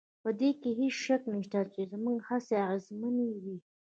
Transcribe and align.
په 0.23 0.29
دې 0.39 0.49
کې 0.61 0.69
هېڅ 0.79 0.93
شک 1.05 1.21
نشته 1.33 1.59
چې 1.73 1.81
زموږ 1.91 2.17
هڅې 2.27 2.55
اغېزمنې 2.65 3.25
وې 3.43 3.57